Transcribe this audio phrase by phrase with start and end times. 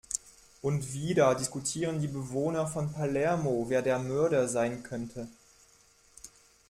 [0.63, 5.27] Und wieder diskutieren die Bewohner von Palermo, wer der Mörder sein könnte.